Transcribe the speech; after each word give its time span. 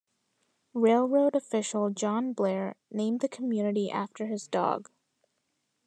Railroad 0.73 1.35
official 1.35 1.91
John 1.91 2.33
Blair 2.33 2.75
named 2.89 3.19
the 3.19 3.27
community 3.27 3.91
after 3.91 4.25
his 4.25 4.47
dog. 4.47 4.89